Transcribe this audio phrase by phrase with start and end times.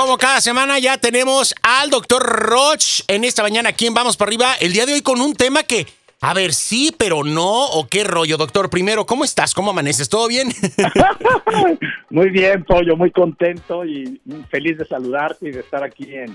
[0.00, 4.30] Como cada semana ya tenemos al doctor Roch en esta mañana aquí en Vamos para
[4.30, 4.54] arriba.
[4.58, 5.86] El día de hoy con un tema que,
[6.22, 8.70] a ver, sí, pero no, o qué rollo, doctor.
[8.70, 9.52] Primero, ¿cómo estás?
[9.52, 10.08] ¿Cómo amaneces?
[10.08, 10.54] ¿Todo bien?
[12.10, 14.18] muy bien, Pollo, muy contento y
[14.50, 16.34] feliz de saludarte y de estar aquí en,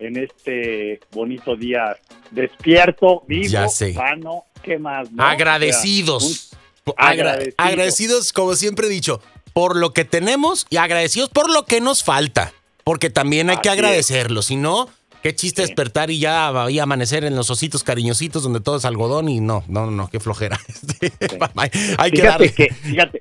[0.00, 1.96] en este bonito día
[2.32, 5.08] despierto, vivo, sano, ¿qué más?
[5.12, 5.22] no?
[5.22, 6.24] Agradecidos.
[6.24, 7.54] O sea, un- Agra- agradecido.
[7.58, 9.20] agradecidos, como siempre he dicho,
[9.52, 12.52] por lo que tenemos y agradecidos por lo que nos falta.
[12.84, 14.42] Porque también hay que Así agradecerlo.
[14.42, 14.88] Si no,
[15.22, 15.68] qué chiste Sí.
[15.68, 19.64] despertar y ya y amanecer en los ositos cariñositos donde todo es algodón y no,
[19.68, 20.58] no, no, qué flojera.
[20.68, 21.12] Este,
[21.56, 22.52] hay, que Fíjate darle.
[22.52, 23.20] que, fíjate,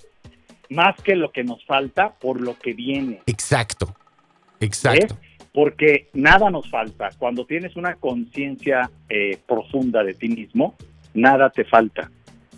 [0.70, 3.22] más que lo que nos falta, por lo que viene.
[3.26, 3.96] Exacto.
[4.60, 5.18] Exacto.
[5.54, 7.10] Porque nada nos falta.
[7.18, 10.76] Cuando tienes una conciencia eh, profunda de ti mismo,
[11.14, 12.10] nada te falta.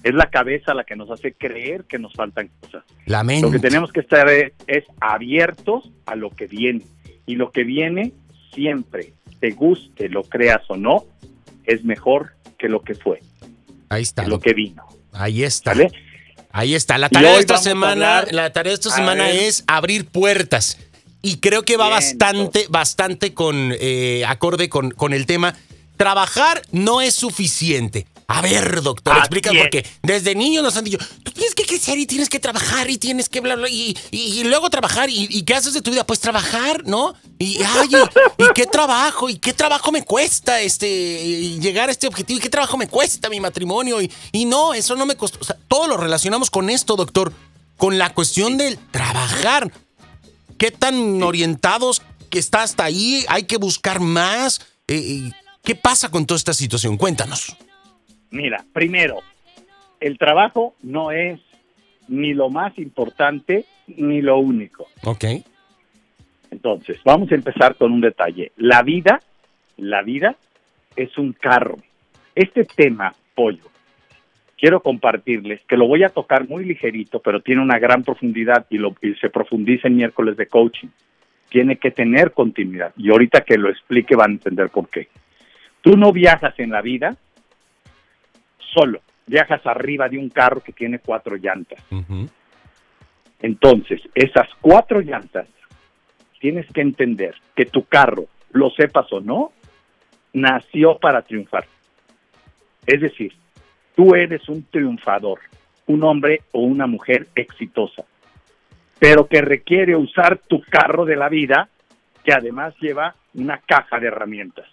[0.05, 2.83] Es la cabeza la que nos hace creer que nos faltan cosas.
[3.07, 3.47] La mente.
[3.47, 6.85] Lo que tenemos que estar es, es abiertos a lo que viene.
[7.25, 8.13] Y lo que viene
[8.53, 11.05] siempre, te guste, lo creas o no,
[11.63, 13.19] es mejor que lo que fue,
[13.89, 14.25] Ahí está.
[14.25, 14.83] que lo que vino.
[15.11, 15.73] Ahí está.
[16.51, 16.99] Ahí está.
[16.99, 19.35] La tarea de esta semana, la tarea de esta semana ver.
[19.37, 20.77] es abrir puertas.
[21.23, 25.55] Y creo que va Bien, bastante, bastante con eh, acorde con, con el tema.
[25.97, 28.05] Trabajar no es suficiente.
[28.27, 29.57] A ver, doctor, Así explica es.
[29.61, 32.97] porque desde niños nos han dicho, tú tienes que crecer y tienes que trabajar y
[32.97, 35.11] tienes que bla, bla, y, y- y luego trabajar.
[35.11, 36.05] Y, y qué haces de tu vida?
[36.07, 37.13] Pues trabajar, ¿no?
[37.37, 37.89] Y, ay,
[38.39, 42.49] y, qué trabajo, y qué trabajo me cuesta este llegar a este objetivo, y qué
[42.49, 44.01] trabajo me cuesta mi matrimonio.
[44.01, 45.37] Y, y no, eso no me costó.
[45.41, 47.31] O sea, todo lo relacionamos con esto, doctor,
[47.77, 49.71] con la cuestión del trabajar.
[50.57, 53.23] ¿Qué tan orientados que está hasta ahí?
[53.27, 54.61] ¿Hay que buscar más?
[54.87, 54.95] Eh,
[55.27, 55.31] eh,
[55.63, 56.97] ¿Qué pasa con toda esta situación?
[56.97, 57.55] Cuéntanos.
[58.35, 59.19] Mira, primero,
[60.01, 61.39] el trabajo no es
[62.09, 64.87] ni lo más importante ni lo único.
[65.05, 65.23] Ok.
[66.51, 68.51] Entonces, vamos a empezar con un detalle.
[68.57, 69.21] La vida,
[69.77, 70.35] la vida
[70.97, 71.77] es un carro.
[72.35, 73.63] Este tema, pollo,
[74.57, 78.77] quiero compartirles que lo voy a tocar muy ligerito, pero tiene una gran profundidad y,
[78.77, 80.89] lo, y se profundiza en miércoles de coaching.
[81.47, 82.91] Tiene que tener continuidad.
[82.97, 85.07] Y ahorita que lo explique van a entender por qué.
[85.81, 87.15] Tú no viajas en la vida
[88.75, 91.79] solo, viajas arriba de un carro que tiene cuatro llantas.
[93.41, 95.47] Entonces, esas cuatro llantas,
[96.39, 99.51] tienes que entender que tu carro, lo sepas o no,
[100.33, 101.65] nació para triunfar.
[102.85, 103.33] Es decir,
[103.95, 105.39] tú eres un triunfador,
[105.87, 108.03] un hombre o una mujer exitosa,
[108.99, 111.69] pero que requiere usar tu carro de la vida,
[112.23, 114.67] que además lleva una caja de herramientas.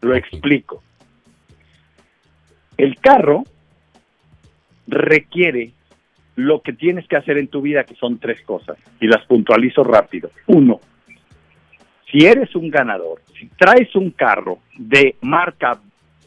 [0.00, 0.82] Lo explico.
[2.76, 3.44] El carro
[4.86, 5.72] requiere
[6.36, 9.84] lo que tienes que hacer en tu vida, que son tres cosas, y las puntualizo
[9.84, 10.30] rápido.
[10.46, 10.80] Uno,
[12.10, 15.80] si eres un ganador, si traes un carro de marca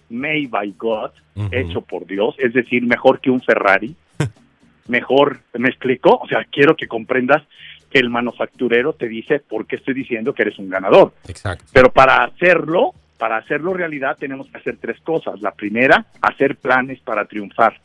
[0.09, 1.11] Made by God,
[1.51, 3.95] hecho por Dios, es decir, mejor que un Ferrari,
[4.87, 6.19] mejor, ¿me explico?
[6.21, 7.43] O sea, quiero que comprendas
[7.91, 11.13] que el manufacturero te dice por qué estoy diciendo que eres un ganador.
[11.27, 11.65] Exacto.
[11.73, 15.41] Pero para hacerlo, para hacerlo realidad, tenemos que hacer tres cosas.
[15.41, 17.79] La primera, hacer planes para triunfar.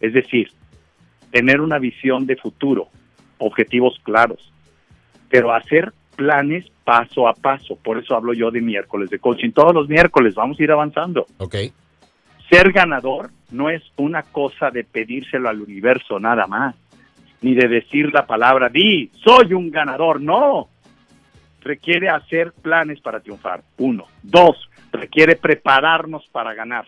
[0.00, 0.50] Es decir,
[1.30, 2.88] tener una visión de futuro,
[3.38, 4.52] objetivos claros,
[5.28, 7.76] pero hacer planes paso a paso.
[7.76, 9.50] Por eso hablo yo de miércoles de coaching.
[9.50, 11.26] Todos los miércoles vamos a ir avanzando.
[11.38, 11.56] Ok.
[12.50, 16.74] Ser ganador no es una cosa de pedírselo al universo nada más,
[17.40, 20.68] ni de decir la palabra, di, soy un ganador, no.
[21.62, 24.06] Requiere hacer planes para triunfar, uno.
[24.22, 26.86] Dos, requiere prepararnos para ganar.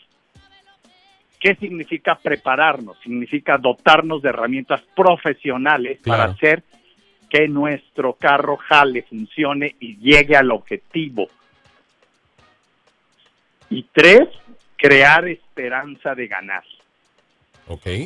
[1.39, 2.99] ¿Qué significa prepararnos?
[3.03, 6.63] Significa dotarnos de herramientas profesionales para hacer
[7.29, 11.29] que nuestro carro jale, funcione y llegue al objetivo.
[13.71, 14.29] Y tres,
[14.77, 16.65] crear esperanza de ganar.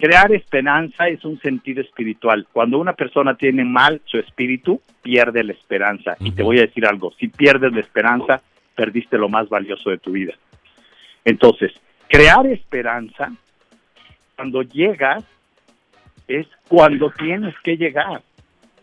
[0.01, 2.47] Crear esperanza es un sentido espiritual.
[2.53, 6.17] Cuando una persona tiene mal su espíritu, pierde la esperanza.
[6.21, 8.41] Y te voy a decir algo, si pierdes la esperanza,
[8.75, 10.35] perdiste lo más valioso de tu vida.
[11.25, 11.73] Entonces,
[12.09, 13.33] crear esperanza,
[14.37, 15.25] cuando llegas,
[16.29, 18.23] es cuando tienes que llegar.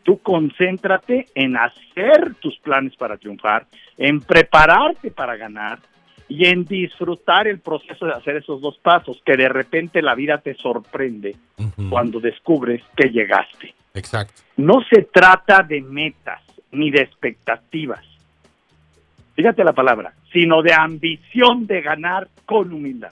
[0.04, 3.66] Tú concéntrate en hacer tus planes para triunfar,
[3.98, 5.80] en prepararte para ganar
[6.27, 10.39] y en disfrutar el proceso de hacer esos dos pasos, que de repente la vida
[10.39, 11.36] te sorprende
[11.89, 13.74] cuando descubres que llegaste.
[13.94, 14.42] Exacto.
[14.57, 16.42] No se trata de metas
[16.72, 18.04] ni de expectativas.
[19.36, 23.12] Fíjate la palabra, sino de ambición de ganar con humildad.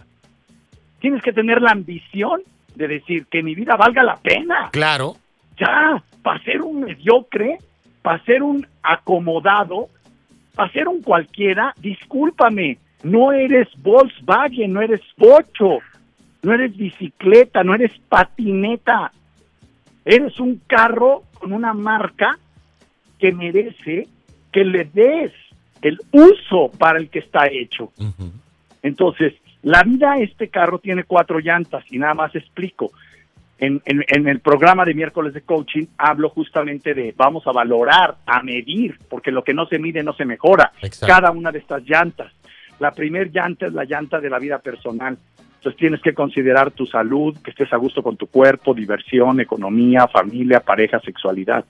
[1.00, 2.42] Tienes que tener la ambición
[2.76, 4.70] de decir que mi vida valga la pena.
[4.72, 5.18] Claro.
[5.60, 7.60] Ya, para ser un mediocre,
[8.02, 9.90] para ser un acomodado,
[10.56, 15.80] para ser un cualquiera, discúlpame, no eres Volkswagen, no eres Bocho,
[16.42, 19.12] no eres bicicleta, no eres patineta,
[20.06, 22.38] eres un carro con una marca
[23.20, 24.08] que merece
[24.52, 25.32] que le des
[25.82, 27.92] el uso para el que está hecho.
[28.82, 29.34] Entonces,
[29.64, 32.92] la vida, este carro tiene cuatro llantas y nada más explico.
[33.60, 38.44] En, en, el programa de miércoles de coaching hablo justamente de vamos a valorar, a
[38.44, 40.74] medir, porque lo que no se mide no se mejora.
[41.06, 42.34] Cada una de estas llantas.
[42.84, 45.18] La primer llanta es la llanta de la vida personal.
[45.56, 50.06] Entonces tienes que considerar tu salud, que estés a gusto con tu cuerpo, diversión, economía,
[50.10, 51.64] familia, pareja, sexualidad.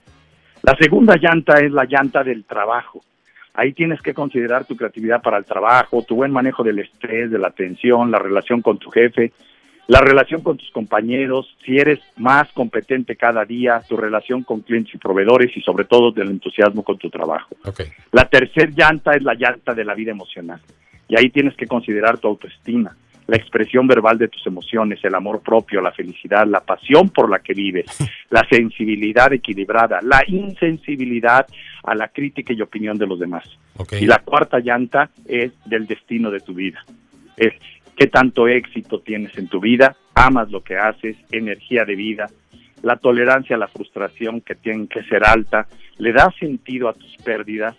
[0.63, 3.03] La segunda llanta es la llanta del trabajo.
[3.53, 7.37] Ahí tienes que considerar tu creatividad para el trabajo, tu buen manejo del estrés, de
[7.37, 9.33] la tensión, la relación con tu jefe,
[9.85, 14.95] la relación con tus compañeros, si eres más competente cada día, tu relación con clientes
[14.95, 17.55] y proveedores y sobre todo del entusiasmo con tu trabajo.
[18.11, 20.59] La tercer llanta es la llanta de la vida emocional
[21.07, 22.95] y ahí tienes que considerar tu autoestima,
[23.27, 27.39] la expresión verbal de tus emociones, el amor propio, la felicidad, la pasión por la
[27.39, 27.85] que vives,
[28.29, 31.45] la sensibilidad equilibrada, la insensibilidad
[31.83, 33.43] a la crítica y opinión de los demás.
[33.99, 36.83] Y la cuarta llanta es del destino de tu vida.
[37.37, 37.53] Es
[37.97, 42.27] qué tanto éxito tienes en tu vida, amas lo que haces, energía de vida,
[42.81, 45.67] la tolerancia a la frustración que tiene que ser alta,
[45.97, 47.75] le da sentido a tus pérdidas,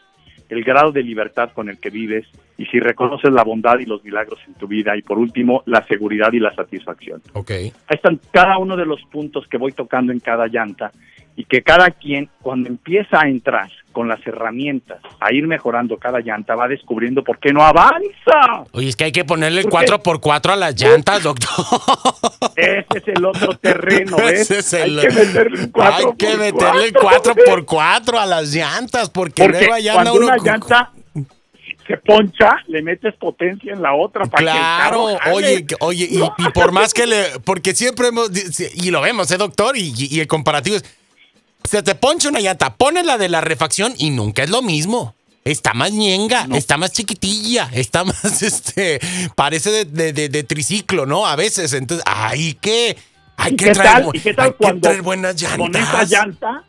[0.48, 2.26] el grado de libertad con el que vives
[2.56, 5.84] y si reconoces la bondad y los milagros en tu vida y por último la
[5.86, 7.22] seguridad y la satisfacción.
[7.32, 7.72] Okay.
[7.86, 10.92] Ahí están cada uno de los puntos que voy tocando en cada llanta
[11.36, 16.20] y que cada quien cuando empieza a entrar con las herramientas a ir mejorando cada
[16.20, 18.64] llanta va descubriendo por qué no avanza.
[18.72, 21.50] Oye, es que hay que ponerle el 4x4 a las llantas, doctor.
[22.56, 24.50] Ese es el otro terreno, ¿ves?
[24.50, 24.98] Ese es el...
[24.98, 29.58] Hay que meterle el 4 Hay que meterle el 4x4 a las llantas porque, porque
[29.58, 30.90] luego ya cuando una llanta
[31.86, 36.18] se poncha, le metes potencia en la otra para claro, que el oye, oye, y,
[36.18, 38.30] y, por más que le, porque siempre hemos,
[38.74, 39.76] y lo vemos, ¿eh, doctor?
[39.76, 40.84] Y, y el comparativo es,
[41.64, 45.14] se te poncha una llanta, pones la de la refacción y nunca es lo mismo.
[45.44, 48.98] Está más ñenga, está más chiquitilla, está más, este,
[49.34, 51.26] parece de, de, de, triciclo, ¿no?
[51.26, 52.96] A veces, entonces, hay que,
[53.36, 55.58] hay que traer, ¿y qué tal cuando traer buenas llantas.
[55.58, 56.64] Con esa llanta,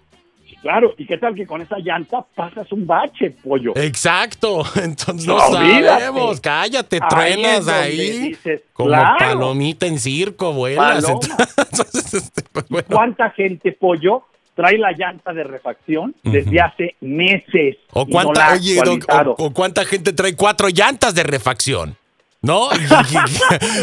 [0.61, 3.71] claro, ¿y qué tal que con esa llanta pasas un bache, pollo?
[3.77, 8.37] Exacto, entonces no, sabemos, cállate, truenas ahí,
[8.73, 11.05] como palomita en circo, vuelas.
[11.57, 12.87] Entonces, este, pues, bueno.
[12.89, 17.77] ¿Cuánta gente, pollo, trae la llanta de refacción desde hace meses.
[17.91, 18.57] O cuánta,
[19.37, 21.97] o, cuánta gente trae cuatro llantas de refacción.
[22.41, 22.69] ¿No?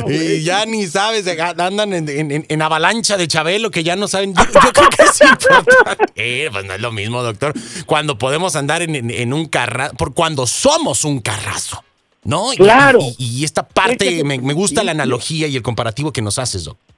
[0.06, 1.26] Y, ya ni sabes,
[1.58, 4.34] andan en, avalancha de Chabelo que ya no saben.
[4.34, 6.04] Yo, creo que es importante.
[6.14, 7.54] Eh, pues no es lo mismo, doctor.
[7.86, 11.82] Cuando podemos andar en, un carrazo, por cuando somos un carrazo.
[12.24, 12.50] ¿No?
[12.56, 13.00] Claro.
[13.18, 16.91] Y, esta parte, me, me, gusta la analogía y el comparativo que nos haces, doctor.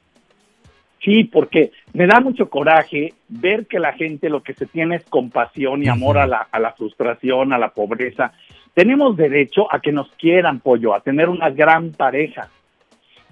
[1.05, 5.05] Sí, porque me da mucho coraje ver que la gente lo que se tiene es
[5.05, 8.33] compasión y amor a, la, a la frustración, a la pobreza.
[8.73, 12.49] Tenemos derecho a que nos quieran, pollo, a tener una gran pareja.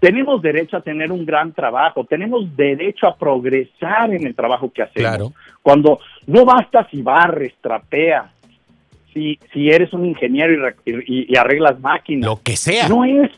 [0.00, 4.82] Tenemos derecho a tener un gran trabajo, tenemos derecho a progresar en el trabajo que
[4.82, 5.08] hacemos.
[5.08, 5.32] Claro.
[5.62, 8.30] Cuando no basta si barres, trapeas,
[9.14, 12.28] si, si eres un ingeniero y, y, arreglas máquinas.
[12.28, 12.88] Lo que sea.
[12.88, 13.30] No es,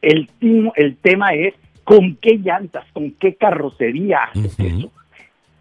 [0.00, 0.28] el,
[0.76, 1.54] el tema es
[1.88, 4.92] ¿Con qué llantas, con qué carrocería haces eso?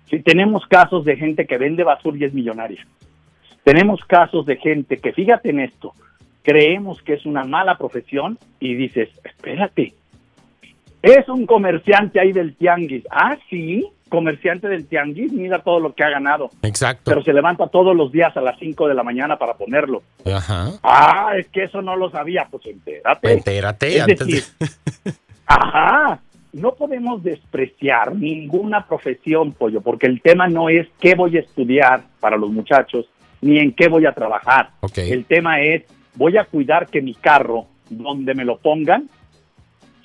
[0.10, 2.86] Si tenemos casos de gente que vende basura y es millonaria.
[3.64, 5.94] Tenemos casos de gente que, fíjate en esto,
[6.44, 9.94] creemos que es una mala profesión y dices, espérate,
[11.02, 13.06] es un comerciante ahí del tianguis.
[13.10, 16.50] Ah, sí, comerciante del tianguis, mira todo lo que ha ganado.
[16.62, 17.04] Exacto.
[17.06, 20.04] Pero se levanta todos los días a las 5 de la mañana para ponerlo.
[20.26, 20.74] Ajá.
[20.84, 22.50] Ah, es que eso no lo sabía.
[22.52, 23.32] Pues entérate.
[23.32, 24.02] Entérate.
[24.02, 24.58] antes
[25.48, 26.20] Ajá,
[26.54, 32.04] no podemos despreciar ninguna profesión, pollo, porque el tema no es qué voy a estudiar
[32.20, 33.10] para los muchachos,
[33.42, 34.72] ni en qué voy a trabajar.
[34.96, 35.84] El tema es,
[36.16, 39.10] voy a cuidar que mi carro, donde me lo pongan,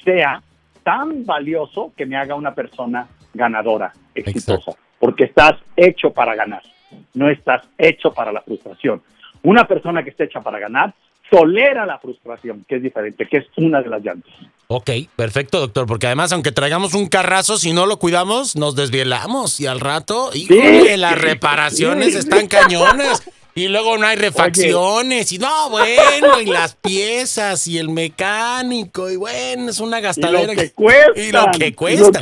[0.05, 0.43] sea
[0.83, 6.63] tan valioso que me haga una persona ganadora, exitosa, porque estás hecho para ganar,
[7.15, 9.03] no estás hecho para la frustración.
[9.43, 10.95] Una persona que esté hecha para ganar
[11.33, 14.31] tolera la frustración, que es diferente, que es una de las llantas.
[14.67, 19.59] Ok, perfecto, doctor, porque además, aunque traigamos un carrazo, si no lo cuidamos, nos desvielamos
[19.59, 23.23] y al rato, híjole, las reparaciones están cañones.
[23.55, 29.17] Y luego no hay refacciones, y no, bueno, y las piezas, y el mecánico, y
[29.17, 30.55] bueno, es una gastadera.
[30.55, 31.21] Y lo que cuesta.
[31.21, 32.21] Y lo que cuesta.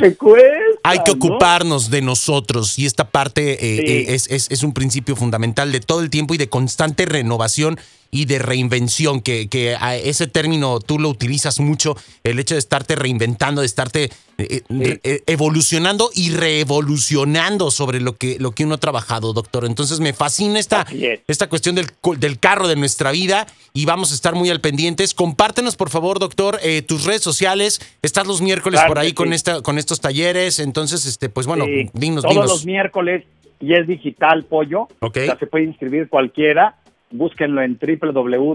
[0.83, 5.15] Hay que ocuparnos de nosotros y esta parte eh, eh, es, es, es, un principio
[5.15, 7.79] fundamental de todo el tiempo y de constante renovación
[8.11, 12.95] y de reinvención, que, que ese término tú lo utilizas mucho, el hecho de estarte
[12.95, 18.75] reinventando, de estarte eh, eh, eh, evolucionando y reevolucionando sobre lo que, lo que uno
[18.75, 19.65] ha trabajado, doctor.
[19.65, 20.85] Entonces me fascina esta,
[21.27, 21.87] esta cuestión del,
[22.17, 25.13] del, carro de nuestra vida y vamos a estar muy al pendientes.
[25.13, 27.79] Compártenos, por favor, doctor, tus redes sociales.
[28.01, 30.59] Estás los miércoles por ahí con, esta, con estos talleres.
[30.59, 33.23] Entonces, este, pues bueno, dinos, Todos los miércoles
[33.61, 34.87] y es digital, pollo.
[34.99, 36.80] O sea, se puede inscribir cualquiera
[37.11, 38.53] búsquenlo en www.drroch.mx.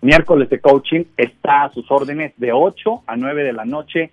[0.00, 4.12] Miércoles de coaching está a sus órdenes de 8 a 9 de la noche,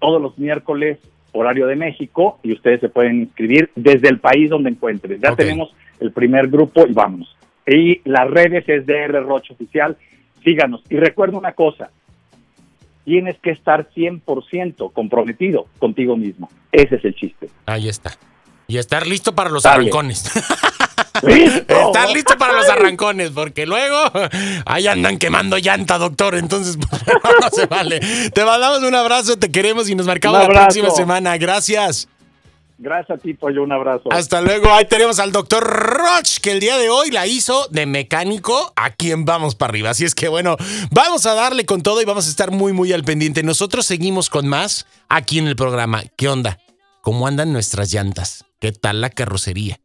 [0.00, 0.98] todos los miércoles,
[1.32, 5.20] horario de México, y ustedes se pueden inscribir desde el país donde encuentren.
[5.20, 7.36] Ya tenemos el primer grupo y vamos.
[7.66, 9.96] Y las redes es DR Roch Oficial.
[10.42, 10.82] Síganos.
[10.88, 11.90] Y recuerda una cosa,
[13.04, 16.48] tienes que estar 100% comprometido contigo mismo.
[16.72, 17.48] Ese es el chiste.
[17.66, 18.12] Ahí está.
[18.68, 20.24] Y estar listo para los arrancones.
[22.14, 23.96] Listo para los arrancones, porque luego
[24.64, 26.34] ahí andan quemando llanta, doctor.
[26.34, 28.00] Entonces, no se vale.
[28.32, 31.36] Te mandamos un abrazo, te queremos y nos marcamos la próxima semana.
[31.36, 32.08] Gracias.
[32.78, 33.62] Gracias a ti, Pollo.
[33.62, 34.12] Un abrazo.
[34.12, 34.70] Hasta luego.
[34.70, 38.90] Ahí tenemos al doctor Roch, que el día de hoy la hizo de mecánico a
[38.90, 39.90] quien vamos para arriba.
[39.90, 40.56] Así es que, bueno,
[40.90, 43.42] vamos a darle con todo y vamos a estar muy, muy al pendiente.
[43.42, 46.02] Nosotros seguimos con más aquí en el programa.
[46.16, 46.58] ¿Qué onda?
[47.00, 48.44] ¿Cómo andan nuestras llantas?
[48.60, 49.80] ¿Qué tal la carrocería?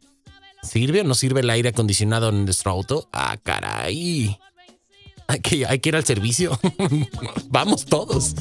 [0.64, 3.10] ¿Sirve o no sirve el aire acondicionado en nuestro auto?
[3.12, 4.38] Ah, caray.
[5.28, 6.60] Hay que, hay que ir al servicio.
[7.50, 8.36] Vamos todos.